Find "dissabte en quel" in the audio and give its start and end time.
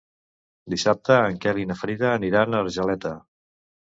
0.73-1.59